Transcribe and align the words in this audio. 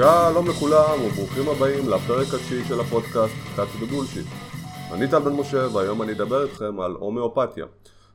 שלום 0.00 0.48
לכולם 0.48 0.98
וברוכים 1.04 1.48
הבאים 1.48 1.88
לפרק 1.88 2.34
התשיעי 2.34 2.64
של 2.64 2.80
הפודקאסט 2.80 3.34
Cut 3.56 3.62
the 3.62 3.68
Bullshit. 3.82 4.26
אני 4.92 5.08
טל 5.08 5.18
בן 5.18 5.32
משה 5.32 5.66
והיום 5.72 6.02
אני 6.02 6.12
אדבר 6.12 6.42
איתכם 6.42 6.80
על 6.80 6.92
הומאופתיה. 6.92 7.66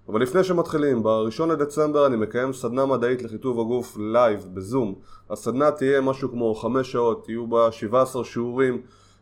אבל 0.10 0.22
לפני 0.22 0.44
שמתחילים, 0.44 1.04
בראשון 1.04 1.50
לדצמבר 1.50 2.08
אני 2.08 2.18
מקיים 2.18 2.54
סדנה 2.54 2.86
מדעית 2.86 3.22
לחיטוב 3.22 3.60
הגוף 3.60 3.98
לייב 4.00 4.46
בזום. 4.54 4.96
הסדנה 5.30 5.72
תהיה 5.72 6.02
משהו 6.02 6.32
כמו 6.32 6.56
חמש 6.56 6.92
שעות, 6.92 7.30
יהיו 7.30 7.48
בה 7.48 7.72
17 7.72 8.24
שיעורים 8.24 8.82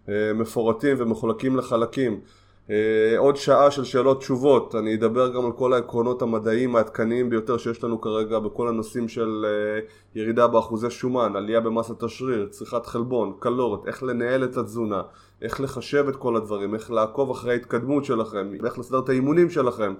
אה, 0.09 0.32
מפורטים 0.36 0.95
ומחולקים 1.00 1.58
לחלקים. 1.58 2.20
אה, 2.70 3.16
עוד 3.17 3.35
שעה 3.35 3.72
של 3.72 3.84
שאלות 3.84 4.20
תשובות, 4.20 4.76
אני 4.76 4.95
אדבר 4.95 5.34
גם 5.34 5.45
על 5.45 5.52
כל 5.52 5.73
העקרונות 5.73 6.22
המדעיים 6.22 6.76
העדכניים 6.76 7.30
ביותר 7.30 7.58
שיש 7.58 7.84
לנו 7.84 8.02
כרגע 8.02 8.39
בכל 8.39 8.67
הנושאים 8.67 9.08
של 9.08 9.45
אה, 9.45 9.80
ירידה 10.16 10.48
באחוזי 10.48 10.89
שומן, 10.89 11.36
עלייה 11.36 11.59
במסת 11.59 12.03
השריר, 12.03 12.48
צריכת 12.52 12.86
חלבון, 12.86 13.34
קלוריות, 13.39 13.88
איך 13.88 14.03
לנהל 14.03 14.44
את 14.44 14.58
התזונה, 14.58 15.02
איך 15.41 15.62
לחשב 15.62 16.05
את 16.09 16.16
כל 16.16 16.36
הדברים, 16.36 16.76
איך 16.76 16.91
לעקוב 16.91 17.31
אחרי 17.31 17.53
ההתקדמות 17.53 18.05
שלכם, 18.05 18.52
איך 18.66 18.80
לסדר 18.80 19.00
את 19.00 19.09
האימונים 19.09 19.50
שלכם 19.50 19.94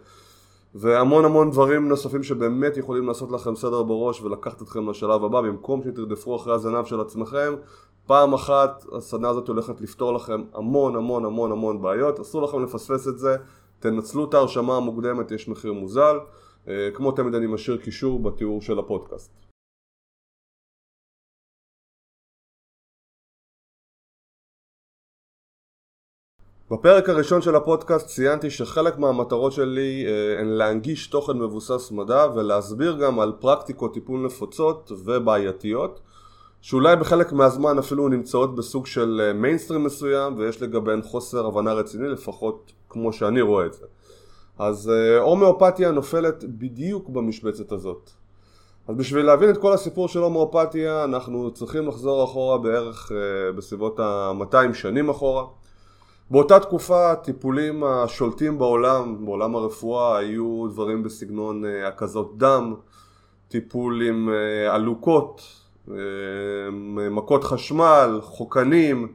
והמון 0.76 1.26
המון 1.26 1.52
דברים 1.52 1.88
נוספים 1.88 2.24
שבאמת 2.24 2.78
יכולים 2.78 3.08
לעשות 3.08 3.32
לכם 3.32 3.56
סדר 3.56 3.84
בראש 3.84 4.22
ולקחת 4.22 4.62
אתכם 4.62 4.90
לשלב 4.90 5.24
הבא. 5.24 5.42
במקום 5.42 5.82
שתרדפו 5.84 6.36
אחרי 6.36 6.54
הזנב 6.54 6.86
של 6.86 7.02
עצמכם 7.02 7.54
פעם 8.08 8.34
אחת 8.34 8.86
הסדנה 8.98 9.30
הזאת 9.30 9.48
הולכת 9.48 9.82
לפתור 9.82 10.14
לכם 10.14 10.44
המון 10.54 10.96
המון 10.96 11.26
המון 11.26 11.52
המון 11.52 11.82
בעיות, 11.82 12.20
אסור 12.20 12.42
לכם 12.42 12.64
לפספס 12.64 13.08
את 13.08 13.20
זה, 13.20 13.36
תנצלו 13.80 14.30
את 14.30 14.34
ההרשמה 14.34 14.78
המוקדמת, 14.78 15.32
יש 15.32 15.48
מחיר 15.48 15.74
מוזל, 15.74 16.16
אה, 16.68 16.90
כמו 16.94 17.12
תמיד 17.12 17.36
אני 17.36 17.48
משאיר 17.48 17.78
קישור 17.78 18.24
בתיאור 18.24 18.62
של 18.62 18.80
הפודקאסט. 18.80 19.32
בפרק 26.72 27.10
הראשון 27.10 27.42
של 27.42 27.56
הפודקאסט 27.56 28.08
ציינתי 28.08 28.50
שחלק 28.50 28.98
מהמטרות 28.98 29.52
שלי 29.52 30.06
אה, 30.08 30.40
הן 30.40 30.48
להנגיש 30.48 31.08
תוכן 31.08 31.34
מבוסס 31.34 31.92
מדע 31.92 32.26
ולהסביר 32.36 32.98
גם 32.98 33.20
על 33.20 33.34
פרקטיקות 33.40 33.94
טיפול 33.94 34.26
נפוצות 34.26 34.92
ובעייתיות 35.06 36.02
שאולי 36.64 36.96
בחלק 36.96 37.32
מהזמן 37.32 37.78
אפילו 37.78 38.10
נמצאות 38.10 38.56
בסוג 38.56 38.86
של 38.86 39.32
מיינסטרים 39.36 39.82
אה, 39.82 39.86
מסוים 39.86 40.38
ויש 40.38 40.62
לגביהן 40.62 41.02
חוסר 41.02 41.46
הבנה 41.46 41.74
רציני 41.74 42.08
לפחות 42.08 42.72
כמו 42.90 43.14
שאני 43.14 43.42
רואה 43.42 43.66
את 43.66 43.74
זה. 43.74 43.86
אז 44.60 44.90
אה, 44.90 45.20
הומאופתיה 45.20 45.92
נופלת 45.92 46.44
בדיוק 46.44 47.10
במשבצת 47.10 47.72
הזאת. 47.72 48.10
אז 48.88 48.96
בשביל 48.96 49.26
להבין 49.26 49.50
את 49.50 49.58
כל 49.58 49.74
הסיפור 49.74 50.08
של 50.08 50.20
הומאופתיה 50.20 51.04
אנחנו 51.04 51.52
צריכים 51.52 51.88
לחזור 51.88 52.24
אחורה 52.24 52.58
בערך 52.58 53.12
אה, 53.12 53.52
בסביבות 53.52 54.00
ה-200 54.00 54.74
שנים 54.74 55.10
אחורה. 55.10 55.46
באותה 56.32 56.60
תקופה 56.60 57.12
הטיפולים 57.12 57.84
השולטים 57.84 58.58
בעולם, 58.58 59.26
בעולם 59.26 59.56
הרפואה, 59.56 60.18
היו 60.18 60.68
דברים 60.68 61.04
בסגנון 61.04 61.64
הקזות 61.88 62.38
דם, 62.38 62.76
טיפול 63.48 64.02
עם 64.02 64.30
עלוקות, 64.70 65.63
מכות 67.12 67.44
חשמל, 67.44 68.20
חוקנים 68.22 69.14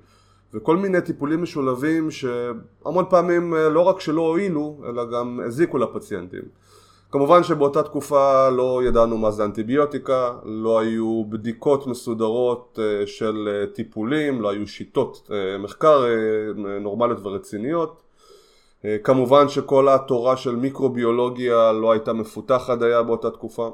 וכל 0.54 0.76
מיני 0.76 1.00
טיפולים 1.00 1.42
משולבים 1.42 2.10
שהמון 2.10 3.04
פעמים 3.10 3.54
אה, 3.54 3.68
לא 3.68 3.80
רק 3.80 4.00
שלא 4.00 4.20
הועילו 4.20 4.76
אלא 4.88 5.04
גם 5.04 5.40
הזיקו 5.46 5.78
לפציינטים. 5.78 6.42
כמובן 7.10 7.42
שבאותה 7.42 7.82
תקופה 7.82 8.48
לא 8.48 8.80
ידענו 8.84 9.18
מה 9.18 9.30
זה 9.30 9.44
אנטיביוטיקה, 9.44 10.32
לא 10.44 10.78
היו 10.78 11.24
בדיקות 11.28 11.86
מסודרות 11.86 12.78
אה, 12.82 13.06
של 13.06 13.48
אה, 13.48 13.66
טיפולים, 13.74 14.42
לא 14.42 14.50
היו 14.50 14.66
שיטות 14.66 15.30
מחקר 15.58 16.04
נורמליות 16.80 17.26
ורציניות. 17.26 18.02
כמובן 19.04 19.48
שכל 19.48 19.88
התורה 19.88 20.36
של 20.36 20.56
מיקרוביולוגיה 20.56 21.72
לא 21.72 21.92
הייתה 21.92 22.12
מפותחת 22.12 22.82
היה 22.82 23.02
באותה 23.02 23.30
תקופה. 23.30 23.70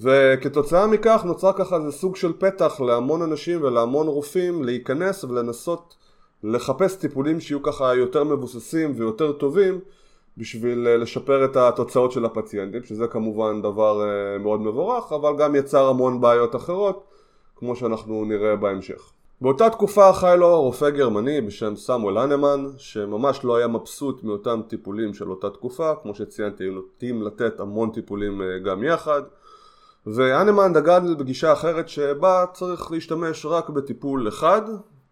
וכתוצאה 0.00 0.86
מכך 0.86 1.22
נוצר 1.24 1.52
ככה 1.52 1.76
איזה 1.76 1.92
סוג 1.92 2.16
של 2.16 2.32
פתח 2.38 2.80
להמון 2.80 3.22
אנשים 3.22 3.62
ולהמון 3.62 4.06
רופאים 4.06 4.64
להיכנס 4.64 5.24
ולנסות 5.24 5.96
לחפש 6.42 6.96
טיפולים 6.96 7.40
שיהיו 7.40 7.62
ככה 7.62 7.94
יותר 7.94 8.24
מבוססים 8.24 8.92
ויותר 8.96 9.32
טובים 9.32 9.80
בשביל 10.36 10.88
אה, 10.88 10.96
לשפר 10.96 11.44
את 11.44 11.56
התוצאות 11.56 12.12
של 12.12 12.24
הפציינטים 12.24 12.82
שזה 12.82 13.06
כמובן 13.06 13.62
דבר 13.62 14.02
אה, 14.02 14.38
מאוד 14.38 14.60
מבורך 14.60 15.12
אבל 15.12 15.36
גם 15.38 15.54
יצר 15.54 15.88
המון 15.88 16.20
בעיות 16.20 16.56
אחרות 16.56 17.04
כמו 17.56 17.76
שאנחנו 17.76 18.24
נראה 18.24 18.56
בהמשך. 18.56 19.12
באותה 19.40 19.70
תקופה 19.70 20.12
חי 20.12 20.34
לו 20.38 20.62
רופא 20.62 20.90
גרמני 20.90 21.40
בשם 21.40 21.76
סמואל 21.76 22.18
הנמן 22.18 22.66
שממש 22.76 23.44
לא 23.44 23.56
היה 23.56 23.66
מבסוט 23.66 24.24
מאותם 24.24 24.60
טיפולים 24.68 25.14
של 25.14 25.30
אותה 25.30 25.50
תקופה 25.50 25.92
כמו 26.02 26.14
שציינתי 26.14 26.70
נוטים 26.70 27.22
לתת 27.22 27.60
המון 27.60 27.90
טיפולים 27.90 28.42
אה, 28.42 28.58
גם 28.58 28.84
יחד 28.84 29.22
ואנמן 30.14 30.72
דגל 30.72 31.14
בגישה 31.14 31.52
אחרת 31.52 31.88
שבה 31.88 32.44
צריך 32.52 32.92
להשתמש 32.92 33.46
רק 33.46 33.68
בטיפול 33.68 34.28
אחד 34.28 34.62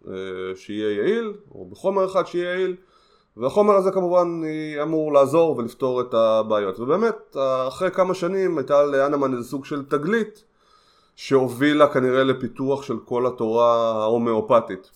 אה, 0.08 0.12
שיהיה 0.54 0.96
יעיל, 0.96 1.34
או 1.54 1.64
בחומר 1.70 2.06
אחד 2.06 2.26
שיהיה 2.26 2.50
יעיל 2.50 2.76
והחומר 3.36 3.74
הזה 3.74 3.90
כמובן 3.90 4.42
אמור 4.82 5.12
לעזור 5.12 5.56
ולפתור 5.58 6.00
את 6.00 6.14
הבעיות. 6.14 6.80
ובאמת 6.80 7.36
אחרי 7.68 7.90
כמה 7.90 8.14
שנים 8.14 8.58
הייתה 8.58 8.84
לאנמן 8.84 9.32
איזה 9.32 9.48
סוג 9.48 9.64
של 9.64 9.84
תגלית 9.84 10.44
שהובילה 11.16 11.86
כנראה 11.86 12.24
לפיתוח 12.24 12.82
של 12.82 12.96
כל 13.04 13.26
התורה 13.26 14.02
ההומאופתית. 14.02 14.90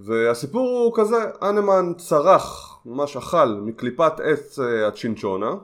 והסיפור 0.00 0.68
הוא 0.68 0.92
כזה, 0.96 1.24
אנמן 1.42 1.92
צרח, 1.96 2.78
ממש 2.86 3.16
אכל 3.16 3.48
מקליפת 3.48 4.20
עץ 4.20 4.58
אה, 4.58 4.88
הצ'ינצ'ונה 4.88 5.54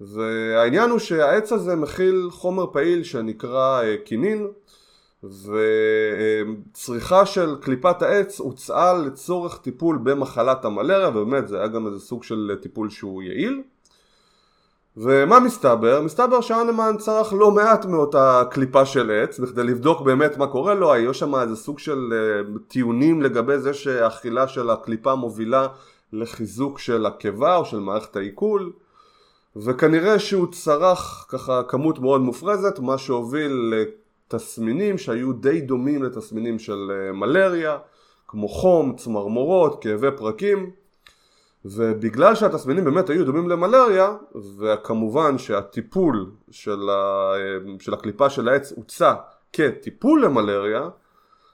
והעניין 0.00 0.90
הוא 0.90 0.98
שהעץ 0.98 1.52
הזה 1.52 1.76
מכיל 1.76 2.28
חומר 2.30 2.66
פעיל 2.72 3.02
שנקרא 3.02 3.82
אה, 3.82 3.96
קינין 4.04 4.48
וצריכה 6.72 7.26
של 7.26 7.56
קליפת 7.60 8.02
העץ 8.02 8.40
הוצאה 8.40 8.94
לצורך 8.94 9.58
טיפול 9.58 9.98
במחלת 10.02 10.64
המלריה 10.64 11.08
ובאמת 11.08 11.48
זה 11.48 11.58
היה 11.58 11.68
גם 11.68 11.86
איזה 11.86 12.00
סוג 12.00 12.24
של 12.24 12.56
טיפול 12.62 12.90
שהוא 12.90 13.22
יעיל 13.22 13.62
ומה 14.96 15.40
מסתבר? 15.40 16.00
מסתבר 16.00 16.40
שאנמן 16.40 16.96
צרך 16.98 17.32
לא 17.32 17.50
מעט 17.50 17.84
מאותה 17.84 18.42
קליפה 18.50 18.86
של 18.86 19.10
עץ 19.10 19.38
בכדי 19.38 19.62
לבדוק 19.62 20.00
באמת 20.00 20.36
מה 20.36 20.46
קורה 20.46 20.74
לו, 20.74 20.92
היו 20.92 21.14
שם 21.14 21.34
איזה 21.34 21.56
סוג 21.56 21.78
של 21.78 22.12
uh, 22.12 22.58
טיעונים 22.68 23.22
לגבי 23.22 23.58
זה 23.58 23.74
שהאכילה 23.74 24.48
של 24.48 24.70
הקליפה 24.70 25.14
מובילה 25.14 25.66
לחיזוק 26.12 26.78
של 26.78 27.06
הקיבה 27.06 27.56
או 27.56 27.64
של 27.64 27.78
מערכת 27.78 28.16
העיכול 28.16 28.72
וכנראה 29.56 30.18
שהוא 30.18 30.46
צרך 30.52 31.26
ככה 31.28 31.62
כמות 31.68 31.98
מאוד 31.98 32.20
מופרזת 32.20 32.78
מה 32.78 32.98
שהוביל 32.98 33.74
לתסמינים 33.74 34.98
שהיו 34.98 35.32
די 35.32 35.60
דומים 35.60 36.02
לתסמינים 36.02 36.58
של 36.58 36.90
אה, 36.90 37.12
מלריה 37.12 37.78
כמו 38.28 38.48
חום, 38.48 38.96
צמרמורות, 38.96 39.82
כאבי 39.82 40.10
פרקים. 40.16 40.70
ובגלל 41.64 42.34
שהתסמינים 42.34 42.84
באמת 42.84 43.10
היו 43.10 43.24
דומים 43.24 43.48
למלריה 43.48 44.16
וכמובן 44.58 45.38
שהטיפול 45.38 46.30
של, 46.50 46.90
ה... 46.90 47.32
אה, 47.36 47.74
של 47.80 47.94
הקליפה 47.94 48.30
של 48.30 48.48
העץ 48.48 48.72
הוצע 48.72 49.14
כטיפול 49.52 50.24
למלריה 50.24 50.88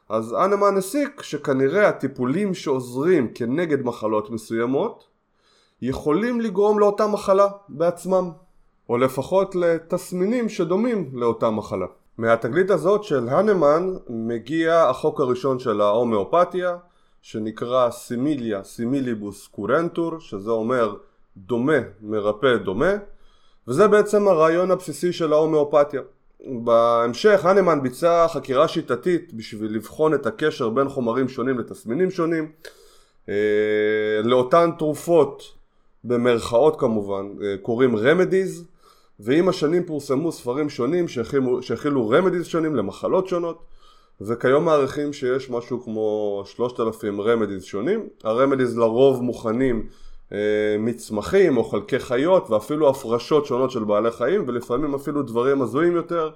אז 0.09 0.35
אנמן 0.35 0.77
הסיק 0.77 1.23
שכנראה 1.23 1.89
הטיפולים 1.89 2.55
שעוזרים 2.55 3.29
כנגד 3.35 3.83
מחלות 3.83 4.31
מסוימות 4.31 5.10
יכולים 5.83 6.41
לגרום 6.41 6.79
לאותה 6.79 7.07
מחלה 7.07 7.49
בעצמם, 7.69 8.31
או 8.89 8.99
לפחות 8.99 9.55
לתסמינים 9.55 10.49
שדומים 10.49 11.11
לאותה 11.13 11.51
מחלה. 11.51 11.87
מהתגלית 12.19 12.71
הזאת 12.71 13.05
של 13.05 13.29
הנמן 13.29 13.95
מגיע 14.09 14.83
החוק 14.83 15.21
הראשון 15.21 15.59
של 15.59 15.81
ההומאופתיה 15.81 16.77
שנקרא 17.23 17.91
סימיליה 17.91 18.65
סימיליבוס 18.65 19.47
קורנטור 19.47 20.21
שזה 20.21 20.51
אומר 20.51 20.95
דומה 21.37 21.79
מרפא 22.01 22.57
דומה 22.57 22.93
וזה 23.69 23.89
בעצם 23.89 24.29
הרעיון 24.29 24.71
הבסיסי 24.71 25.13
של 25.13 25.33
ההומאופתיה. 25.33 26.01
בהמשך 26.47 27.45
הנמן 27.45 27.83
ביצע 27.83 28.29
חקירה 28.29 28.69
שיטתית 28.69 29.35
בשביל 29.35 29.75
לבחון 29.75 30.15
את 30.15 30.27
הקשר 30.27 30.69
בין 30.69 30.89
חומרים 30.89 31.29
שונים 31.29 31.59
לתסמינים 31.59 32.11
שונים 32.11 32.53
אה, 33.29 33.35
לאותן 34.25 34.71
תרופות 34.79 35.60
במרכאות 36.05 36.81
כמובן, 36.81 37.27
אה, 37.43 37.55
קוראים 37.63 37.97
רמדיז 37.97 38.65
ועם 39.21 39.49
השנים 39.49 39.85
פורסמו 39.85 40.33
ספרים 40.33 40.71
שונים 40.71 41.09
שהכילו 41.61 42.09
רמדיז 42.09 42.47
שונים 42.47 42.77
למחלות 42.77 43.29
שונות 43.29 43.65
וכיום 44.21 44.65
מעריכים 44.65 45.13
שיש 45.13 45.51
משהו 45.51 45.83
כמו 45.85 46.43
שלושת 46.47 46.81
אלפים 46.81 47.21
רמדיז 47.21 47.65
שונים. 47.65 48.09
הרמדיז 48.25 48.79
לרוב 48.79 49.23
מוכנים 49.23 49.87
אה, 50.33 50.39
מצמחים 50.79 51.57
או 51.57 51.65
חלקי 51.65 51.99
חיות 51.99 52.51
ואפילו 52.51 52.89
הפרשות 52.89 53.47
שונות 53.47 53.71
של 53.71 53.85
בעלי 53.85 54.11
חיים 54.11 54.45
ולפעמים 54.47 54.95
אפילו 54.95 55.23
דברים 55.23 55.63
הזויים 55.63 55.97
יותר 55.97 56.31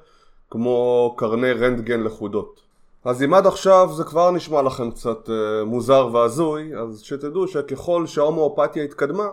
כמו 0.50 1.14
קרני 1.19 1.52
רנטגן 1.52 2.02
לחודות 2.02 2.61
אז 3.05 3.22
אם 3.22 3.34
עד 3.34 3.46
עכשיו 3.46 3.90
זה 3.93 4.05
כבר 4.05 4.31
נשמע 4.31 4.62
לכם 4.62 4.90
קצת 4.90 5.28
uh, 5.28 5.64
מוזר 5.64 6.08
והזוי, 6.12 6.76
אז 6.76 7.00
שתדעו 7.00 7.49
שככל 7.49 8.06
שההומואפתיה 8.06 8.84
התקדמה, 8.84 9.28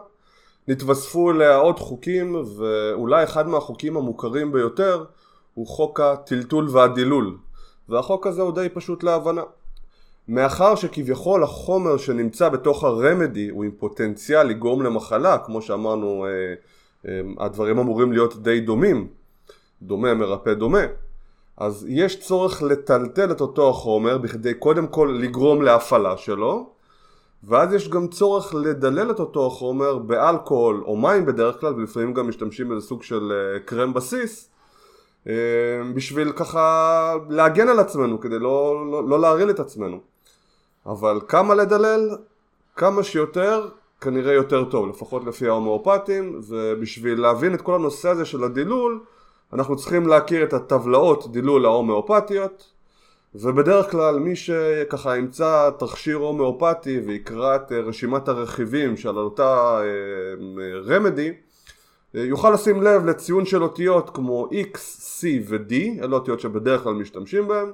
נתווספו 0.71 1.31
אליה 1.31 1.55
עוד 1.55 1.79
חוקים, 1.79 2.35
ואולי 2.57 3.23
אחד 3.23 3.47
מהחוקים 3.47 3.97
המוכרים 3.97 4.51
ביותר 4.51 5.03
הוא 5.53 5.67
חוק 5.67 5.99
הטלטול 5.99 6.67
והדילול. 6.69 7.37
והחוק 7.89 8.27
הזה 8.27 8.41
הוא 8.41 8.55
די 8.55 8.69
פשוט 8.73 9.03
להבנה. 9.03 9.41
מאחר 10.27 10.75
שכביכול 10.75 11.43
החומר 11.43 11.97
שנמצא 11.97 12.49
בתוך 12.49 12.83
הרמדי 12.83 13.49
הוא 13.49 13.63
עם 13.63 13.71
פוטנציאל 13.71 14.43
לגרום 14.43 14.81
למחלה, 14.81 15.37
כמו 15.37 15.61
שאמרנו, 15.61 16.25
אה, 16.25 16.29
אה, 17.07 17.45
הדברים 17.45 17.79
אמורים 17.79 18.11
להיות 18.11 18.43
די 18.43 18.59
דומים, 18.59 19.07
דומה 19.81 20.13
מרפא 20.13 20.53
דומה, 20.53 20.83
אז 21.57 21.85
יש 21.89 22.19
צורך 22.19 22.63
לטלטל 22.63 23.31
את 23.31 23.41
אותו 23.41 23.69
החומר 23.69 24.17
בכדי 24.17 24.53
קודם 24.53 24.87
כל 24.87 25.17
לגרום 25.21 25.61
להפעלה 25.61 26.17
שלו, 26.17 26.69
ואז 27.43 27.73
יש 27.73 27.89
גם 27.89 28.07
צורך 28.07 28.55
לדלל 28.55 29.11
את 29.11 29.19
אותו 29.19 29.47
החומר 29.47 29.97
באלכוהול 29.97 30.83
או 30.85 30.97
מים 30.97 31.25
בדרך 31.25 31.59
כלל, 31.59 31.73
ולפעמים 31.73 32.13
גם 32.13 32.27
משתמשים 32.27 32.69
באיזה 32.69 32.87
סוג 32.87 33.03
של 33.03 33.31
אה, 33.31 33.59
קרם 33.59 33.93
בסיס, 33.93 34.51
בשביל 35.95 36.31
ככה 36.31 37.15
להגן 37.29 37.67
על 37.67 37.79
עצמנו, 37.79 38.19
כדי 38.19 38.39
לא, 38.39 38.85
לא, 38.91 39.09
לא 39.09 39.19
להרעיל 39.19 39.49
את 39.49 39.59
עצמנו. 39.59 39.99
אבל 40.85 41.19
כמה 41.27 41.55
לדלל? 41.55 42.17
כמה 42.75 43.03
שיותר, 43.03 43.69
כנראה 44.01 44.33
יותר 44.33 44.63
טוב, 44.63 44.89
לפחות 44.89 45.25
לפי 45.25 45.47
ההומואפטים, 45.47 46.41
ובשביל 46.47 47.21
להבין 47.21 47.53
את 47.53 47.61
כל 47.61 47.75
הנושא 47.75 48.09
הזה 48.09 48.25
של 48.25 48.43
הדילול, 48.43 48.99
אנחנו 49.53 49.75
צריכים 49.75 50.07
להכיר 50.07 50.43
את 50.43 50.53
הטבלאות 50.53 51.31
דילול 51.31 51.65
ההומואפטיות, 51.65 52.71
ובדרך 53.35 53.91
כלל 53.91 54.19
מי 54.19 54.35
שככה 54.35 55.17
ימצא 55.17 55.69
תכשיר 55.79 56.17
הומואפטי 56.17 56.99
ויקרא 56.99 57.55
את 57.55 57.71
רשימת 57.71 58.27
הרכיבים 58.27 58.97
של 58.97 59.17
אותה 59.17 59.79
רמדי, 60.85 61.27
אה, 61.27 61.33
אה, 62.15 62.25
יוכל 62.25 62.51
לשים 62.51 62.81
לב 62.81 63.05
לציון 63.05 63.45
של 63.45 63.63
אותיות 63.63 64.09
כמו 64.09 64.47
X, 64.47 64.77
C 64.99 65.23
ו-D, 65.47 66.03
אלה 66.03 66.15
אותיות 66.15 66.39
שבדרך 66.39 66.83
כלל 66.83 66.93
משתמשים 66.93 67.47
בהן, 67.47 67.71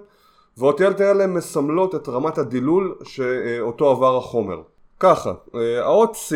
והאותיות 0.57 0.99
האלה 0.99 1.27
מסמלות 1.27 1.95
את 1.95 2.09
רמת 2.09 2.37
הדילול 2.37 2.95
שאותו 3.03 3.89
עבר 3.89 4.17
החומר. 4.17 4.61
ככה, 4.99 5.33
אה, 5.55 5.85
האות 5.85 6.15
C 6.15 6.35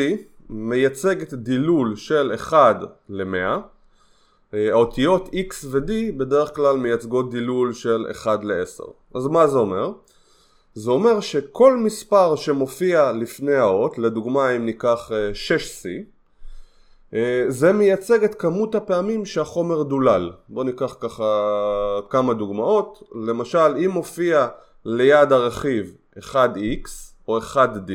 מייצגת 0.49 1.33
דילול 1.33 1.95
של 1.95 2.31
1 2.35 2.75
ל-100, 3.09 3.35
אה, 3.35 3.57
האותיות 4.53 5.29
X 5.29 5.65
ו-D 5.65 5.91
בדרך 6.17 6.55
כלל 6.55 6.77
מייצגות 6.77 7.31
דילול 7.31 7.73
של 7.73 8.05
1 8.11 8.39
ל-10. 8.43 8.91
אז 9.13 9.27
מה 9.27 9.47
זה 9.47 9.57
אומר? 9.57 9.91
זה 10.73 10.91
אומר 10.91 11.19
שכל 11.19 11.77
מספר 11.77 12.35
שמופיע 12.35 13.11
לפני 13.11 13.55
האות, 13.55 13.97
לדוגמה 13.97 14.55
אם 14.55 14.65
ניקח 14.65 15.11
6C, 15.33 15.87
אה, 17.13 17.45
זה 17.47 17.73
מייצג 17.73 18.23
את 18.23 18.35
כמות 18.35 18.75
הפעמים 18.75 19.25
שהחומר 19.25 19.83
דולל. 19.83 20.31
בואו 20.49 20.65
ניקח 20.65 20.95
ככה 20.99 21.49
כמה 22.09 22.33
דוגמאות. 22.33 23.03
למשל, 23.15 23.77
אם 23.85 23.89
מופיע 23.89 24.47
ליד 24.85 25.31
הרכיב 25.31 25.95
1x 26.19 26.89
או 27.27 27.39
1d, 27.39 27.91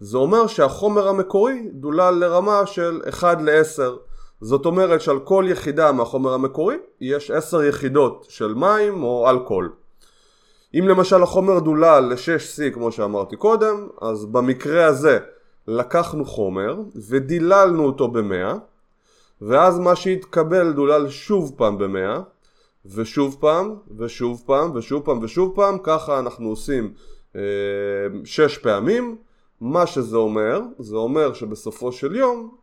זה 0.00 0.16
אומר 0.18 0.46
שהחומר 0.46 1.08
המקורי 1.08 1.68
דולל 1.72 2.14
לרמה 2.20 2.66
של 2.66 3.00
1 3.08 3.38
ל-10. 3.40 4.11
זאת 4.42 4.66
אומרת 4.66 5.00
שעל 5.00 5.18
כל 5.18 5.44
יחידה 5.48 5.92
מהחומר 5.92 6.32
המקורי 6.32 6.76
יש 7.00 7.30
10 7.30 7.62
יחידות 7.62 8.26
של 8.28 8.54
מים 8.54 9.02
או 9.02 9.30
אלכוהול. 9.30 9.72
אם 10.74 10.88
למשל 10.88 11.22
החומר 11.22 11.58
דולל 11.58 12.04
ל-6C 12.10 12.74
כמו 12.74 12.92
שאמרתי 12.92 13.36
קודם, 13.36 13.88
אז 14.00 14.24
במקרה 14.24 14.86
הזה 14.86 15.18
לקחנו 15.68 16.24
חומר 16.24 16.80
ודיללנו 17.08 17.84
אותו 17.84 18.08
במאה 18.08 18.54
ואז 19.42 19.78
מה 19.78 19.96
שהתקבל 19.96 20.72
דולל 20.72 21.08
שוב 21.08 21.54
פעם 21.56 21.78
במאה 21.78 22.20
ושוב 22.86 23.36
פעם 23.40 23.74
ושוב 23.98 24.42
פעם 24.46 24.76
ושוב 24.76 25.02
פעם 25.04 25.18
ושוב 25.22 25.52
פעם 25.54 25.78
ככה 25.82 26.18
אנחנו 26.18 26.48
עושים 26.48 26.92
אה, 27.36 27.40
שש 28.24 28.58
פעמים 28.58 29.16
מה 29.60 29.86
שזה 29.86 30.16
אומר 30.16 30.60
זה 30.78 30.96
אומר 30.96 31.32
שבסופו 31.32 31.92
של 31.92 32.16
יום 32.16 32.61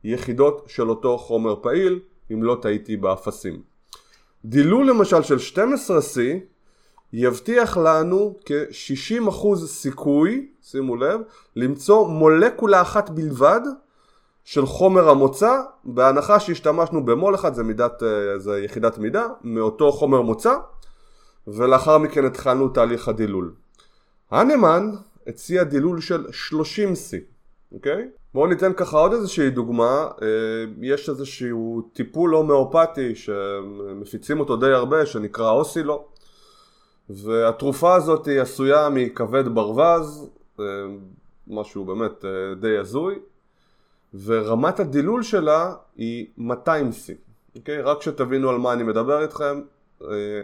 יחידות 0.04 0.64
של 0.66 0.90
אותו 0.90 1.18
חומר 1.18 1.62
פעיל, 1.62 2.00
אם 2.32 2.42
לא 2.42 2.58
טעיתי 2.62 2.96
באפסים. 2.96 3.62
דילול 4.44 4.88
למשל 4.88 5.22
של 5.22 5.36
12C 5.36 6.20
יבטיח 7.12 7.76
לנו 7.76 8.36
כ-60% 8.44 9.56
סיכוי, 9.66 10.48
שימו 10.62 10.96
לב, 10.96 11.20
למצוא 11.56 12.08
מולקולה 12.08 12.82
אחת 12.82 13.10
בלבד 13.10 13.60
של 14.44 14.66
חומר 14.66 15.08
המוצא, 15.08 15.60
בהנחה 15.84 16.40
שהשתמשנו 16.40 17.04
במול 17.04 17.34
אחד, 17.34 17.54
זה, 17.54 17.62
מידת, 17.62 18.02
אה, 18.02 18.38
זה 18.38 18.60
יחידת 18.60 18.98
מידה, 18.98 19.26
מאותו 19.44 19.92
חומר 19.92 20.20
מוצא, 20.20 20.54
ולאחר 21.46 21.98
מכן 21.98 22.24
התחלנו 22.24 22.68
תהליך 22.68 23.08
הדילול. 23.08 23.54
הנמן 24.30 24.90
הציע 25.26 25.64
דילול 25.64 26.00
של 26.00 26.26
30C, 26.26 27.16
אוקיי? 27.72 28.08
בואו 28.34 28.46
ניתן 28.46 28.72
ככה 28.72 28.98
עוד 28.98 29.12
איזושהי 29.12 29.50
דוגמה, 29.50 30.08
אה, 30.22 30.28
יש 30.80 31.08
איזשהו 31.08 31.88
טיפול 31.92 32.34
הומאופתי 32.34 33.14
שמפיצים 33.14 34.40
אותו 34.40 34.56
די 34.56 34.72
הרבה 34.72 35.06
שנקרא 35.06 35.50
אוסילו 35.50 36.04
והתרופה 37.10 37.94
הזאת 37.94 38.26
היא 38.26 38.40
עשויה 38.40 38.88
מכבד 38.88 39.48
ברווז, 39.48 40.30
אה, 40.60 40.64
משהו 41.46 41.84
באמת 41.84 42.24
די 42.60 42.78
הזוי 42.78 43.18
ורמת 44.24 44.80
הדילול 44.80 45.22
שלה 45.22 45.74
היא 45.96 46.26
200C, 46.38 47.12
אוקיי? 47.56 47.82
רק 47.82 48.02
שתבינו 48.02 48.50
על 48.50 48.58
מה 48.58 48.72
אני 48.72 48.82
מדבר 48.82 49.22
איתכם, 49.22 49.60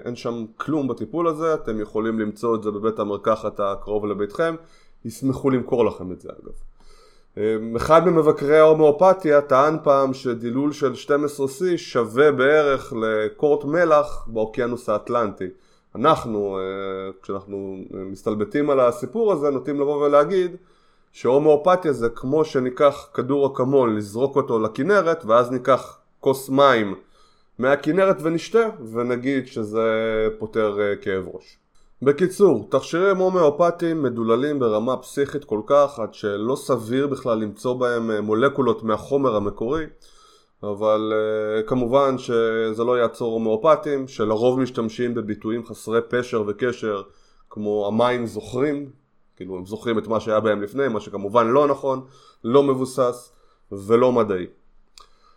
אין 0.04 0.16
שם 0.16 0.44
כלום 0.56 0.88
בטיפול 0.88 1.28
הזה, 1.28 1.54
אתם 1.54 1.80
יכולים 1.80 2.20
למצוא 2.20 2.56
את 2.56 2.62
זה 2.62 2.70
בבית 2.70 2.98
המרקחת 2.98 3.60
הקרוב 3.60 4.06
לביתכם, 4.06 4.54
ישמחו 5.04 5.50
למכור 5.50 5.84
לכם 5.84 6.12
את 6.12 6.20
זה 6.20 6.28
אגב. 6.28 6.52
אמ, 7.36 7.76
אחד 7.76 8.06
ממבקרי 8.08 8.58
ההומואפתיה 8.58 9.40
טען 9.40 9.76
פעם 9.82 10.14
שדילול 10.14 10.72
של 10.72 10.92
12C 10.92 11.62
שווה 11.76 12.32
בערך 12.32 12.92
לקורט 13.02 13.64
מלח 13.64 14.24
באוקיינוס 14.26 14.88
האטלנטי. 14.88 15.48
אנחנו, 15.94 16.58
אה, 16.58 16.62
כשאנחנו 17.22 17.76
מסתלבטים 17.92 18.70
על 18.70 18.80
הסיפור 18.80 19.32
הזה, 19.32 19.50
נוטים 19.50 19.80
לבוא 19.80 20.06
ולהגיד 20.06 20.56
שהומואפתיה 21.12 21.92
זה 21.92 22.08
כמו 22.08 22.44
שניקח 22.44 23.08
כדור 23.14 23.52
אקמול, 23.52 23.90
נזרוק 23.96 24.36
אותו 24.36 24.58
לכנרת, 24.58 25.24
ואז 25.24 25.50
ניקח 25.50 25.98
כוס 26.20 26.48
מים 26.48 26.94
מהכנרת 27.58 28.16
ונשתה, 28.22 28.68
ונגיד 28.92 29.46
שזה 29.46 29.88
פותר 30.38 30.80
אה, 30.80 30.96
כאב 30.96 31.24
ראש. 31.32 31.58
בקיצור, 32.02 32.68
תכשירים 32.70 33.16
הומאופטיים 33.16 34.02
מדוללים 34.02 34.58
ברמה 34.58 34.96
פסיכית 34.96 35.44
כל 35.44 35.60
כך 35.66 35.98
עד 35.98 36.14
שלא 36.14 36.56
סביר 36.56 37.06
בכלל 37.06 37.38
למצוא 37.38 37.74
בהם 37.74 38.10
אה, 38.10 38.20
מולקולות 38.20 38.82
מהחומר 38.82 39.36
המקורי 39.36 39.86
אבל 40.62 41.12
uh, 41.12 41.68
כמובן 41.68 42.18
שזה 42.18 42.84
לא 42.84 42.98
יעצור 42.98 43.32
הומאופטים 43.32 44.08
שלרוב 44.08 44.60
משתמשים 44.60 45.14
בביטויים 45.14 45.66
חסרי 45.66 46.00
פשר 46.08 46.44
וקשר 46.46 47.02
כמו 47.50 47.86
המים 47.86 48.26
זוכרים 48.26 48.90
כאילו 49.40 49.56
הם 49.56 49.66
זוכרים 49.66 49.98
את 49.98 50.06
מה 50.06 50.20
שהיה 50.20 50.40
בהם 50.40 50.62
לפני 50.62 50.88
מה 50.88 51.00
שכמובן 51.00 51.46
לא 51.46 51.68
נכון, 51.68 52.00
לא 52.44 52.62
מבוסס 52.62 53.32
ולא 53.72 54.12
מדעי. 54.12 54.46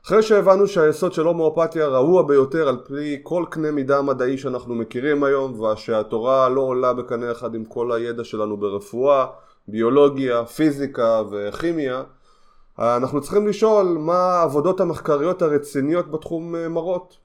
אחרי 0.06 0.24
שהבנו 0.24 0.68
שהיסוד 0.68 1.14
של 1.14 1.26
הומואפתיה 1.26 1.88
רעוע 1.88 2.24
ביותר 2.24 2.68
על 2.68 2.78
פי 2.88 3.20
כל 3.24 3.46
קנה 3.50 3.72
מידה 3.72 4.02
מדעי 4.02 4.38
שאנחנו 4.38 4.76
מכירים 4.76 5.24
היום 5.24 5.60
ושהתורה 5.60 6.50
לא 6.50 6.62
עולה 6.62 6.94
בקנה 6.94 7.32
אחד 7.32 7.56
עם 7.56 7.66
כל 7.66 7.92
הידע 7.92 8.24
שלנו 8.24 8.58
ברפואה, 8.58 9.26
ביולוגיה, 9.68 10.46
פיזיקה 10.46 11.22
וכימיה 11.32 12.04
אנחנו 12.80 13.22
צריכים 13.22 13.48
לשאול 13.48 13.86
מה 14.00 14.18
העבודות 14.18 14.82
המחקריות 14.82 15.42
הרציניות 15.42 16.12
בתחום 16.12 16.56
אה, 16.56 16.70
מראות 16.70 17.18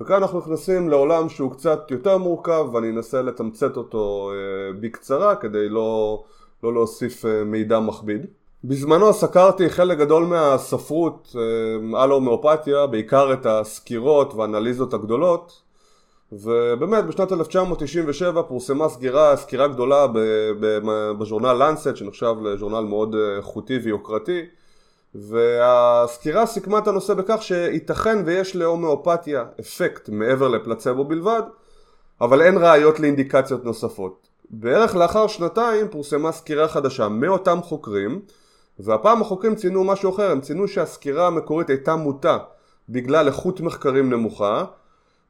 וכאן 0.00 0.16
אנחנו 0.16 0.38
נכנסים 0.38 0.88
לעולם 0.88 1.28
שהוא 1.28 1.52
קצת 1.52 1.90
יותר 1.90 2.18
מורכב 2.18 2.66
ואני 2.72 2.90
אנסה 2.90 3.22
לתמצת 3.22 3.76
אותו 3.76 4.30
אה, 4.32 4.72
בקצרה 4.80 5.36
כדי 5.36 5.68
לא, 5.68 6.22
לא 6.62 6.72
להוסיף 6.72 7.24
אה, 7.24 7.44
מידע 7.44 7.80
מכביד. 7.80 8.26
בזמנו 8.64 9.12
סקרתי 9.12 9.70
חלק 9.70 9.98
גדול 9.98 10.24
מהספרות 10.24 11.36
אה, 11.36 12.02
על 12.02 12.10
הומאופתיה, 12.10 12.86
בעיקר 12.86 13.32
את 13.32 13.46
הסקירות 13.46 14.34
והאנליזות 14.34 14.94
הגדולות 14.94 15.62
ובאמת 16.32 17.04
בשנת 17.04 17.32
1997 17.32 18.42
פורסמה 18.42 18.88
סגירה, 18.88 19.36
סקירה 19.36 19.68
גדולה 19.68 20.06
בז'ורנל 21.18 21.52
לנסט 21.52 21.96
שנחשב 21.96 22.34
לז'ורנל 22.42 22.88
מאוד 22.88 23.16
איכותי 23.36 23.78
ויוקרתי 23.78 24.42
והסקירה 25.14 26.46
סיכמה 26.46 26.78
את 26.78 26.88
הנושא 26.88 27.14
בכך 27.14 27.42
שייתכן 27.42 28.22
ויש 28.24 28.56
להומאופתיה 28.56 29.44
אפקט 29.60 30.08
מעבר 30.08 30.48
לפלצבו 30.48 31.04
בלבד 31.04 31.42
אבל 32.20 32.42
אין 32.42 32.58
ראיות 32.58 33.00
לאינדיקציות 33.00 33.64
נוספות. 33.64 34.28
בערך 34.50 34.96
לאחר 34.96 35.26
שנתיים 35.26 35.88
פורסמה 35.88 36.32
סקירה 36.32 36.68
חדשה 36.68 37.08
מאותם 37.08 37.58
חוקרים 37.62 38.20
והפעם 38.78 39.22
החוקרים 39.22 39.54
ציינו 39.54 39.84
משהו 39.84 40.10
אחר, 40.10 40.30
הם 40.30 40.40
ציינו 40.40 40.68
שהסקירה 40.68 41.26
המקורית 41.26 41.70
הייתה 41.70 41.96
מוטה 41.96 42.38
בגלל 42.88 43.26
איכות 43.26 43.60
מחקרים 43.60 44.10
נמוכה 44.10 44.64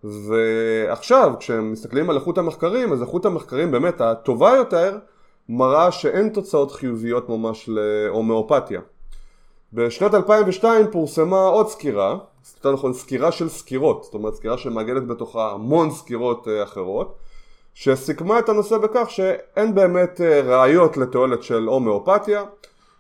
ועכשיו 0.04 1.32
כשהם 1.38 1.72
מסתכלים 1.72 2.10
על 2.10 2.16
איכות 2.16 2.38
המחקרים 2.38 2.92
אז 2.92 3.02
איכות 3.02 3.26
המחקרים 3.26 3.70
באמת 3.70 4.00
הטובה 4.00 4.54
יותר 4.56 4.98
מראה 5.48 5.92
שאין 5.92 6.28
תוצאות 6.28 6.72
חיוביות 6.72 7.28
ממש 7.28 7.68
להומאופתיה. 7.68 8.80
בשנת 9.72 10.14
2002 10.14 10.90
פורסמה 10.90 11.46
עוד 11.46 11.68
סקירה, 11.68 12.18
יותר 12.56 12.72
נכון 12.72 12.92
סקירה 12.92 13.32
של 13.32 13.48
סקירות, 13.48 14.04
זאת 14.04 14.14
אומרת 14.14 14.34
סקירה 14.34 14.58
שמאגדת 14.58 15.02
בתוכה 15.02 15.50
המון 15.52 15.90
סקירות 15.90 16.48
אה, 16.48 16.62
אחרות 16.62 17.14
שסיכמה 17.74 18.38
את 18.38 18.48
הנושא 18.48 18.78
בכך 18.78 19.10
שאין 19.10 19.74
באמת 19.74 20.20
אה, 20.20 20.40
ראיות 20.40 20.96
לתועלת 20.96 21.42
של 21.42 21.64
הומאופתיה 21.64 22.44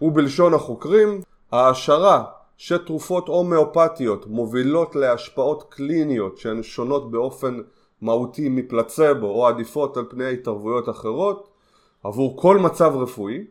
ובלשון 0.02 0.54
החוקרים 0.54 1.20
ההשערה 1.52 2.24
שתרופות 2.56 3.28
הומאופתיות 3.28 4.26
מובילות 4.26 4.96
להשפעות 4.96 5.64
קליניות 5.68 6.38
שהן 6.38 6.62
שונות 6.62 7.10
באופן 7.10 7.60
מהותי 8.02 8.48
מפלצבו 8.48 9.26
או 9.26 9.46
עדיפות 9.46 9.96
על 9.96 10.04
פני 10.10 10.32
התערבויות 10.32 10.88
אחרות 10.88 11.48
עבור 12.04 12.36
כל 12.42 12.58
מצב 12.58 12.92
רפואי 12.96 13.44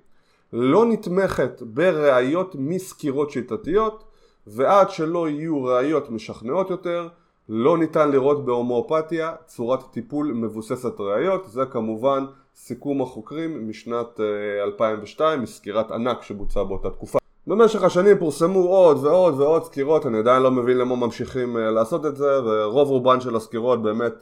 לא 0.54 0.86
נתמכת 0.86 1.62
בראיות 1.62 2.56
מסקירות 2.60 3.32
שיטתיות 3.32 4.04
ועד 4.48 4.90
שלא 4.90 5.30
יהיו 5.30 5.64
ראיות 5.64 6.10
משכנעות 6.10 6.70
יותר 6.70 7.08
לא 7.50 7.78
ניתן 7.78 8.12
לראות 8.12 8.46
בהומואפתיה 8.46 9.34
צורת 9.46 9.80
טיפול 9.92 10.32
מבוססת 10.34 11.00
ראיות. 11.00 11.46
זה 11.48 11.66
כמובן 11.66 12.26
סיכום 12.56 13.02
החוקרים 13.02 13.70
משנת 13.70 14.20
2002 14.64 15.40
אה, 15.40 15.44
מסקירת 15.44 15.92
ענק 15.92 16.22
שבוצעה 16.22 16.64
באותה 16.64 16.90
תקופה. 16.90 17.20
במשך 17.48 17.84
השנים 17.84 18.18
פורסמו 18.18 18.60
עוד 18.60 19.06
ועוד 19.06 19.40
ועוד 19.40 19.64
סקירות, 19.64 20.06
אני 20.06 20.18
עדיין 20.18 20.44
לא 20.44 20.52
מבין 20.52 20.78
למה 20.78 20.96
ממשיכים 20.96 21.58
אה, 21.58 21.72
לעשות 21.72 22.06
את 22.06 22.16
זה 22.16 22.44
ורוב 22.46 22.90
רובן 22.90 23.22
של 23.22 23.36
הסקירות 23.36 23.82
באמת 23.82 24.14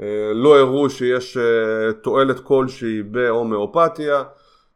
אה, 0.00 0.06
לא 0.34 0.58
הראו 0.58 0.90
שיש 0.90 1.38
תועלת 2.02 2.40
כלשהי 2.40 3.02
בהומאופתיה 3.02 4.22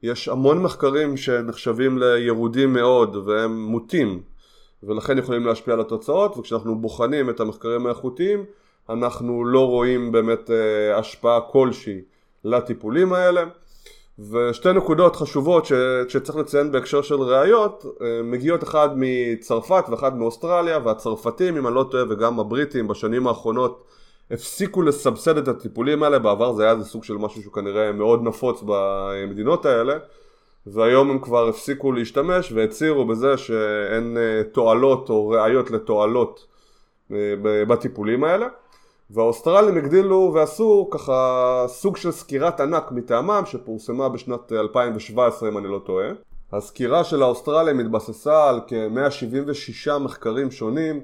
יש 0.02 0.28
המון 0.28 0.62
מחקרים 0.62 1.16
שנחשבים 1.16 1.99
לירודים 1.99 2.73
מאוד 2.73 3.16
והם 3.16 3.62
מוטים 3.62 4.23
ולכן 4.82 5.18
יכולים 5.18 5.47
להשפיע 5.47 5.75
על 5.75 5.80
התוצאות 5.80 6.37
וכשאנחנו 6.37 6.78
בוחנים 6.78 7.30
את 7.30 7.40
המחקרים 7.40 7.87
האיכותיים 7.87 8.44
אנחנו 8.90 9.44
לא 9.44 9.66
רואים 9.66 10.12
באמת 10.12 10.50
אה, 10.50 10.99
השפעה 10.99 11.40
כלשהי 11.40 12.00
לטיפולים 12.44 13.12
האלה. 13.12 13.44
ושתי 14.30 14.73
נקודות 14.73 15.16
חשובות 15.16 15.66
ש... 15.66 15.73
שצריך 16.09 16.38
לציין 16.38 16.73
בהקשר 16.73 17.02
של 17.02 17.14
ראיות 17.14 17.85
אה, 18.02 18.23
מגיעות 18.23 18.62
אחד 18.62 18.88
מצרפת 18.97 19.85
ואחד 19.90 20.16
מאוסטרליה 20.16 20.78
והצרפתים 20.85 21.56
אם 21.56 21.66
אני 21.66 21.75
לא 21.75 21.87
טועה 21.90 22.04
וגם 22.11 22.40
הבריטים 22.40 22.88
בשנים 22.88 23.26
האחרונות 23.26 23.85
הפסיקו 24.33 24.83
לסבסד 24.83 25.37
את 25.37 25.49
הטיפולים 25.49 26.03
האלה, 26.03 26.19
בעבר 26.19 26.53
זה 26.53 26.62
היה 26.62 26.73
איזה 26.73 26.85
סוג 26.85 27.05
של 27.05 27.15
משהו 27.15 27.43
שהוא 27.43 27.53
כנראה 27.53 27.93
מאוד 27.93 28.23
נפוץ 28.23 28.62
במדינות 28.67 29.67
האלה 29.67 29.95
והיום 30.67 31.11
הם 31.11 31.19
כבר 31.19 31.49
הפסיקו 31.49 31.93
להשתמש 31.93 32.53
והצהירו 32.53 33.05
בזה 33.05 33.37
שאין 33.37 34.17
אה, 34.17 34.43
תועלות 34.53 35.11
או 35.11 35.29
ראיות 35.29 35.71
לתועלות 35.71 36.47
אה, 37.12 37.17
בטיפולים 37.43 38.25
האלה. 38.25 38.47
והאוסטרלים 39.11 39.77
הגדילו 39.77 40.31
ועשו 40.35 40.89
ככה 40.91 41.65
סוג 41.69 41.97
של 41.97 42.11
סקירת 42.11 42.61
ענק 42.61 42.93
מטעמם 42.93 43.43
שפורסמה 43.47 44.09
בשנת 44.09 44.53
2017 44.53 45.49
אם 45.49 45.59
אני 45.59 45.69
לא 45.69 45.81
טועה. 45.85 46.07
הסקירה 46.53 47.05
של 47.05 47.23
האוסטרלים 47.23 47.81
התבססה 47.81 48.49
על 48.49 48.61
כ-176 48.67 49.99
מחקרים 49.99 50.51
שונים 50.51 51.01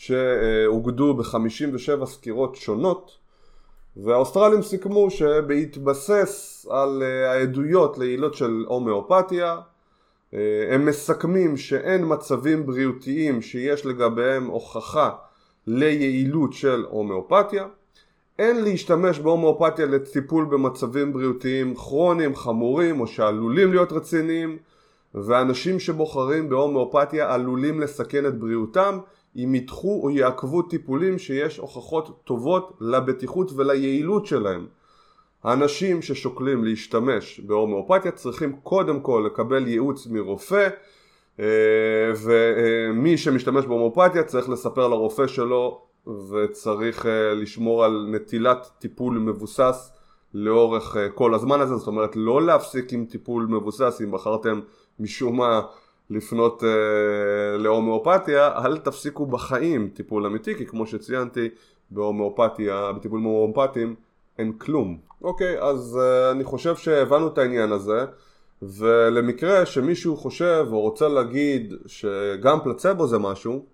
שאוגדו 0.00 1.14
ב-57 1.14 2.06
סקירות 2.06 2.56
שונות 2.56 3.18
והאוסטרלים 3.96 4.62
סיכמו 4.62 5.10
שבהתבסס 5.10 6.66
על 6.70 7.02
אה, 7.02 7.32
העדויות 7.32 7.98
ליעילות 7.98 8.34
של 8.34 8.64
הומאופתיה 8.68 9.56
אה, 10.34 10.38
הם 10.70 10.86
מסכמים 10.86 11.56
שאין 11.56 12.04
מצבים 12.12 12.66
בריאותיים 12.66 13.42
שיש 13.42 13.86
לגביהם 13.86 14.46
הוכחה 14.46 15.10
ליעילות 15.66 16.52
של 16.52 16.84
הומאופתיה. 16.90 17.66
אין 18.38 18.64
להשתמש 18.64 19.18
בהומאופתיה 19.18 19.86
לטיפול 19.86 20.44
במצבים 20.44 21.12
בריאותיים 21.12 21.74
כרוניים, 21.74 22.36
חמורים 22.36 23.00
או 23.00 23.06
שעלולים 23.06 23.70
להיות 23.72 23.92
רציניים 23.92 24.58
ואנשים 25.14 25.80
שבוחרים 25.80 26.48
בהומאופתיה 26.48 27.34
עלולים 27.34 27.80
לסכן 27.80 28.26
את 28.26 28.38
בריאותם 28.38 28.98
אם 29.36 29.54
ידחו 29.54 30.00
או 30.02 30.10
יעכבו 30.10 30.62
טיפולים 30.62 31.18
שיש 31.18 31.58
הוכחות 31.58 32.24
טובות 32.24 32.76
לבטיחות 32.80 33.52
וליעילות 33.56 34.26
שלהם. 34.26 34.66
האנשים 35.44 36.02
ששוקלים 36.02 36.64
להשתמש 36.64 37.40
בהומאופתיה 37.40 38.12
צריכים 38.12 38.52
קודם 38.62 39.00
כל 39.00 39.24
לקבל 39.26 39.68
ייעוץ 39.68 40.06
מרופא 40.06 40.68
אה, 41.40 41.44
ומי 42.22 43.18
שמשתמש 43.18 43.66
בהומאופתיה 43.66 44.22
צריך 44.22 44.48
לספר 44.48 44.88
לרופא 44.88 45.26
שלו 45.26 45.80
וצריך 46.30 47.06
אה, 47.06 47.34
לשמור 47.34 47.84
על 47.84 48.06
נטילת 48.10 48.70
טיפול 48.78 49.18
מבוסס 49.18 49.92
לאורך 50.34 50.96
אה, 50.96 51.08
כל 51.08 51.34
הזמן 51.34 51.60
הזה, 51.60 51.76
זאת 51.76 51.86
אומרת 51.86 52.16
לא 52.16 52.42
להפסיק 52.42 52.92
עם 52.92 53.04
טיפול 53.04 53.46
מבוסס 53.46 54.00
אם 54.04 54.10
בחרתם 54.10 54.60
משום 55.00 55.36
מה 55.36 55.60
לפנות 56.10 56.64
אה, 56.64 57.58
להומאופתיה, 57.58 58.52
אל 58.64 58.78
תפסיקו 58.78 59.26
בחיים 59.26 59.90
טיפול 59.94 60.26
אמיתי, 60.26 60.54
כי 60.54 60.66
כמו 60.66 60.86
שציינתי, 60.86 61.48
בהומאופתיה, 61.90 62.92
בטיפולים 62.92 63.24
הומאופתיים 63.24 63.94
אין 64.38 64.52
כלום. 64.52 64.98
אוקיי, 65.22 65.62
אז 65.62 65.98
אה, 66.02 66.30
אני 66.30 66.44
חושב 66.44 66.76
שהבנו 66.76 67.28
את 67.28 67.38
העניין 67.38 67.72
הזה, 67.72 68.04
ולמקרה 68.62 69.66
שמישהו 69.66 70.16
חושב 70.16 70.66
או 70.72 70.80
רוצה 70.80 71.08
להגיד 71.08 71.74
שגם 71.86 72.58
פלצבו 72.64 73.06
זה 73.06 73.18
משהו, 73.18 73.64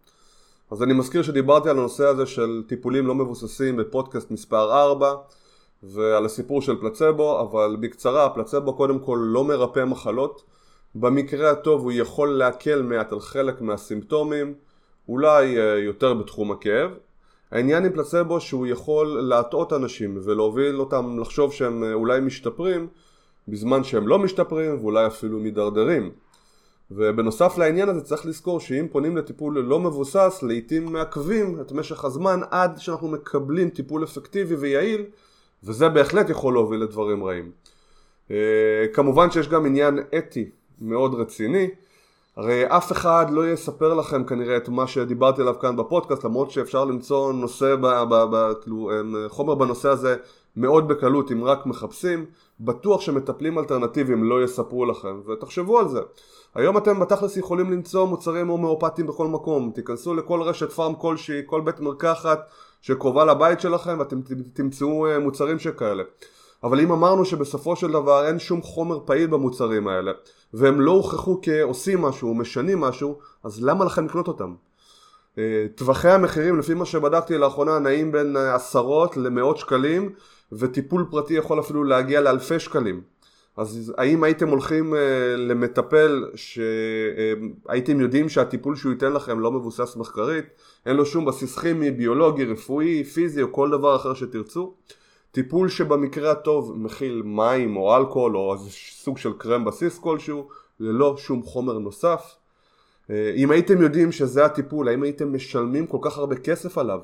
אז 0.71 0.83
אני 0.83 0.93
מזכיר 0.93 1.23
שדיברתי 1.23 1.69
על 1.69 1.79
הנושא 1.79 2.07
הזה 2.07 2.27
של 2.27 2.63
טיפולים 2.67 3.07
לא 3.07 3.15
מבוססים 3.15 3.77
בפודקאסט 3.77 4.31
מספר 4.31 4.83
4 4.83 5.15
ועל 5.83 6.25
הסיפור 6.25 6.63
של 6.63 6.81
פלצבו, 6.81 7.41
אבל 7.41 7.77
בקצרה, 7.81 8.31
פלצבו 8.31 8.75
קודם 8.75 8.99
כל 8.99 9.19
לא 9.23 9.45
מרפא 9.45 9.85
מחלות 9.85 10.43
במקרה 11.01 11.51
הטוב 11.51 11.83
הוא 11.83 11.93
יכול 11.93 12.29
להקל 12.29 12.83
מעט 12.83 13.13
על 13.13 13.21
חלק 13.21 13.61
מהסימפטומים, 13.61 14.55
אולי 15.09 15.59
אה, 15.59 15.79
יותר 15.79 16.15
בתחום 16.15 16.53
הכאב. 16.53 16.91
העניין 17.51 17.85
עם 17.85 17.93
פלסבו 17.93 18.41
שהוא 18.41 18.67
יכול 18.67 19.07
להטעות 19.07 19.73
אנשים 19.73 20.19
ולהוביל 20.25 20.81
אותם 20.81 21.19
לחשוב 21.21 21.53
שהם 21.53 21.85
אה, 21.85 21.93
אולי 21.93 22.21
משתפרים 22.21 22.87
בזמן 23.49 23.85
שהם 23.85 24.09
לא 24.09 24.19
משתפרים 24.19 24.79
ואולי 24.81 25.07
אפילו 25.07 25.39
מידרדרים. 25.39 26.11
ובנוסף 26.91 27.59
לעניין 27.59 27.89
הזה 27.89 28.01
צריך 28.01 28.27
לזכור 28.27 28.61
שאם 28.61 28.87
פונים 28.93 29.17
לטיפול 29.17 29.59
לא 29.59 29.81
מבוסס 29.81 30.41
לעיתים 30.43 30.93
מעכבים 30.93 31.61
את 31.61 31.73
משך 31.73 32.05
הזמן 32.05 32.41
עד 32.51 32.79
שאנחנו 32.79 33.09
מקבלים 33.09 33.71
טיפול 33.71 34.05
אפקטיבי 34.05 34.55
ויעיל 34.55 35.05
וזה 35.65 35.89
בהחלט 35.89 36.31
יכול 36.31 36.53
להוביל 36.53 36.83
לדברים 36.83 37.25
רעים. 37.25 37.51
אה, 38.31 38.87
כמובן 38.93 39.31
שיש 39.31 39.49
גם 39.49 39.67
עניין 39.67 39.99
אתי 40.19 40.51
מאוד 40.81 41.15
רציני. 41.15 41.69
הרי 42.37 42.65
אף 42.67 42.93
אחד 42.93 43.27
לא 43.31 43.53
יספר 43.53 43.95
לכם 43.95 44.25
כנראה 44.25 44.57
את 44.57 44.69
מה 44.69 44.87
שדיברתי 44.87 45.41
עליו 45.41 45.59
כאן 45.61 45.77
בפודקאסט 45.77 46.25
למרות 46.25 46.51
שאפשר 46.51 46.85
למצוא 46.85 47.33
נושא, 47.33 47.77
ב, 47.77 47.87
ב, 47.87 48.25
ב, 48.31 48.53
כאילו, 48.63 48.91
חומר 49.29 49.55
בנושא 49.55 49.89
הזה 49.89 50.17
מאוד 50.57 50.89
בקלות 50.89 51.33
אם 51.33 51.45
רק 51.45 51.67
מחפשים. 51.67 52.25
בטוח 52.61 53.01
שמטפלים 53.01 53.59
אלטרנטיביים 53.59 54.25
לא 54.25 54.45
יספרו 54.45 54.87
לכם 54.87 55.21
ותחשבו 55.27 55.79
על 55.79 55.89
זה. 55.89 56.01
היום 56.55 56.77
אתם 56.77 57.01
בתכלס 57.01 57.37
יכולים 57.37 57.73
למצוא 57.73 58.07
מוצרים 58.07 58.49
הומאופטיים 58.49 59.07
בכל 59.07 59.27
מקום. 59.27 59.71
תיכנסו 59.75 60.15
לכל 60.15 60.43
רשת 60.43 60.73
פארם 60.73 60.95
כלשהי, 60.95 61.43
כל 61.47 61.61
בית 61.61 61.81
מרקחת 61.81 62.39
שקרובה 62.83 63.25
לבית 63.25 63.61
שלכם 63.61 63.97
ואתם 63.99 64.21
תמצאו 64.53 65.07
אה, 65.07 65.19
מוצרים 65.19 65.59
שכאלה 65.59 66.03
אבל 66.65 66.81
אם 66.81 66.93
אמרנו 66.93 67.25
שבסופו 67.25 67.77
של 67.77 67.93
דבר 67.93 68.27
אין 68.27 68.39
שום 68.39 68.63
חומר 68.63 68.99
פעיל 69.05 69.27
במוצרים 69.27 69.89
האלה 69.89 70.13
והם 70.55 70.81
לא 70.81 70.91
הוכחו 70.91 71.41
כעושים 71.43 72.03
משהו, 72.03 72.35
משנים 72.35 72.81
משהו, 72.81 73.19
אז 73.45 73.65
למה 73.65 73.85
לכם 73.85 74.05
לקנות 74.05 74.29
אותם? 74.29 74.55
טווחי 75.75 76.09
המחירים 76.09 76.59
לפי 76.59 76.75
מה 76.75 76.85
שבדקתי 76.85 77.39
לאחרונה 77.39 77.79
נעים 77.79 78.13
בין 78.13 78.37
עשרות 78.37 79.17
למאות 79.17 79.57
שקלים 79.57 80.13
וטיפול 80.53 81.07
פרטי 81.11 81.35
יכול 81.35 81.61
אפילו 81.61 81.85
להגיע 81.85 82.21
לאלפי 82.21 82.61
שקלים 82.61 83.01
אז 83.57 83.95
האם 83.99 84.25
הייתם 84.25 84.49
הולכים 84.49 84.95
uh, 84.95 84.97
למטפל 85.37 86.25
שהייתם 86.35 88.01
יודעים 88.01 88.29
שהטיפול 88.29 88.77
שהוא 88.77 88.93
ייתן 88.93 89.13
לכם 89.13 89.41
לא 89.41 89.53
מבוסס 89.53 89.97
מחקרית, 89.97 90.45
אין 90.87 90.97
לו 90.97 91.07
שום 91.07 91.25
בסיס 91.25 91.59
כימי, 91.59 91.91
ביולוגי, 91.91 92.45
רפואי, 92.45 93.05
פיזי 93.05 93.43
או 93.43 93.53
כל 93.53 93.71
דבר 93.71 93.97
אחר 93.97 94.15
שתרצו? 94.15 94.75
טיפול 95.37 95.69
שבמקרה 95.69 96.31
הטוב 96.31 96.73
מכיל 96.77 97.23
מים 97.25 97.77
או 97.77 97.97
אלכוהול 97.97 98.37
או 98.37 98.57
סוג 99.03 99.19
של 99.19 99.33
קרם 99.39 99.65
בסיס 99.65 99.99
כלשהו, 99.99 100.49
ללא 100.81 101.17
שום 101.17 101.43
חומר 101.43 101.79
נוסף. 101.79 102.35
Uh, 103.07 103.11
אם 103.37 103.51
הייתם 103.51 103.83
יודעים 103.83 104.13
שזה 104.13 104.45
הטיפול, 104.45 104.89
האם 104.89 105.03
הייתם 105.03 105.35
משלמים 105.35 105.87
כל 105.87 105.99
כך 106.01 106.19
הרבה 106.19 106.37
כסף 106.37 106.79
עליו? 106.79 107.01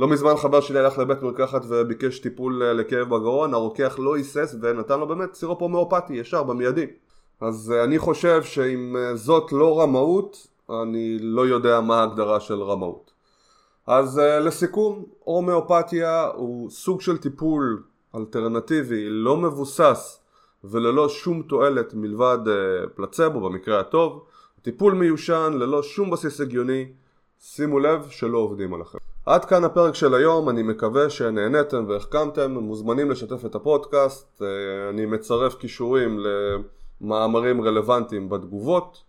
לא 0.00 0.08
מזמן 0.08 0.36
חבר 0.36 0.60
שלי 0.60 0.78
הלך 0.78 0.98
לבית 0.98 1.22
מרקחת 1.22 1.62
וביקש 1.68 2.18
טיפול 2.18 2.62
אה, 2.62 2.72
לכאב 2.72 3.08
בגרון, 3.08 3.54
הרוקח 3.54 3.96
לא 3.98 4.16
היסס 4.16 4.56
ונתן 4.60 5.00
לו 5.00 5.06
באמת 5.06 5.34
סירופומאופתי 5.34 6.14
ישר 6.14 6.42
במיידי. 6.42 6.86
אז 7.40 7.72
אה, 7.76 7.84
אני 7.84 7.98
חושב 7.98 8.42
שאם 8.42 8.96
אה, 8.98 9.16
זאת 9.16 9.52
לא 9.52 9.80
רמאות, 9.80 10.46
אני 10.70 11.18
לא 11.20 11.46
יודע 11.46 11.80
מה 11.80 12.00
ההגדרה 12.00 12.40
של 12.40 12.62
רמאות. 12.62 13.05
אז 13.86 14.18
לסיכום, 14.18 15.04
הומאופתיה 15.18 16.26
הוא 16.34 16.70
סוג 16.70 17.00
של 17.00 17.18
טיפול 17.18 17.82
אלטרנטיבי 18.14 19.08
לא 19.08 19.36
מבוסס 19.36 20.20
וללא 20.64 21.08
שום 21.08 21.42
תועלת 21.42 21.94
מלבד 21.94 22.38
פלצבו 22.94 23.40
במקרה 23.40 23.80
הטוב, 23.80 24.24
טיפול 24.62 24.94
מיושן 24.94 25.52
ללא 25.54 25.82
שום 25.82 26.10
בסיס 26.10 26.40
הגיוני, 26.40 26.86
שימו 27.40 27.78
לב 27.78 28.06
שלא 28.10 28.38
עובדים 28.38 28.74
עליכם. 28.74 28.98
עד 29.26 29.44
כאן 29.44 29.64
הפרק 29.64 29.94
של 29.94 30.14
היום, 30.14 30.48
אני 30.48 30.62
מקווה 30.62 31.10
שנהניתם 31.10 31.84
והחכמתם, 31.88 32.52
מוזמנים 32.52 33.10
לשתף 33.10 33.44
את 33.46 33.54
הפודקאסט, 33.54 34.42
אה, 34.42 34.90
אני 34.90 35.06
מצרף 35.06 35.54
כישורים 35.54 36.18
למאמרים 37.00 37.62
רלוונטיים 37.62 38.28
בתגובות. 38.28 39.02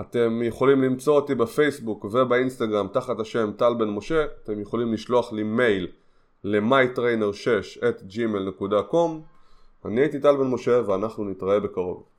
אתם 0.00 0.40
יכולים 0.44 0.82
למצוא 0.82 1.16
אותי 1.16 1.34
בפייסבוק 1.34 2.04
ובאינסטגרם 2.04 2.88
תחת 2.92 3.20
השם 3.20 3.52
טל 3.56 3.74
בן 3.74 3.88
משה, 3.88 4.24
אתם 4.44 4.60
יכולים 4.60 4.92
לשלוח 4.92 5.32
לי 5.32 5.42
מייל 5.42 5.86
ל-mytrainer6 6.44 7.78
at 7.80 8.14
gmail.com 8.14 9.10
אני 9.84 10.00
הייתי 10.00 10.20
טל 10.20 10.36
בן 10.36 10.46
משה 10.46 10.80
ואנחנו 10.86 11.24
נתראה 11.24 11.60
בקרוב. 11.60 12.17